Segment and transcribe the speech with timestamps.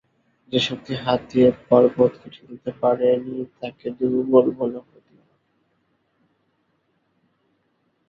[0.51, 5.35] যে শক্তি হাত দিয়ে পর্বতকে ঠেলতে পারে নি তাকে দুর্বল বলে অপবাদ দিয়ো না।